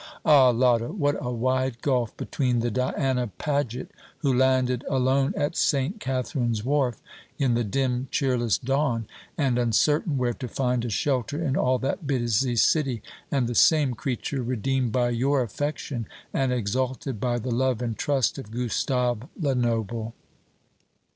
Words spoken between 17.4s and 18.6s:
love and trust of